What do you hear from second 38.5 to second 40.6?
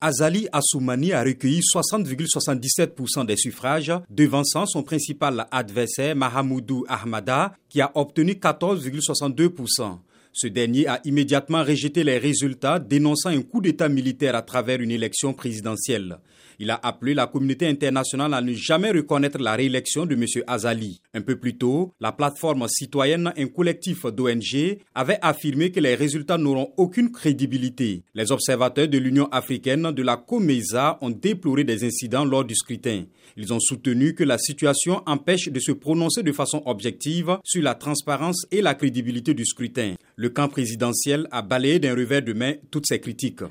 et la crédibilité du scrutin. Le camp